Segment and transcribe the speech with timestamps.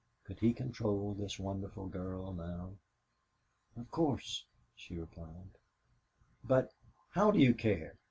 [0.25, 2.71] Could he control this wonderful girl now?
[3.77, 4.43] "Of course,"
[4.75, 5.59] she replied.
[6.43, 6.73] "But
[7.11, 7.97] how do you care?"